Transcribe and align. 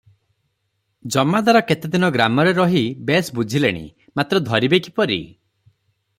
ଜମାଦାର 1.15 1.61
କେତେଦିନ 1.71 2.09
ଗ୍ରାମରେ 2.15 2.55
ରହି 2.61 2.83
ବେଶ୍ 3.11 3.31
ବୁଝିଲେଣି; 3.41 3.85
ମାତ୍ର 4.21 4.45
ଧରିବେ 4.51 4.83
କିପରି? 4.89 5.21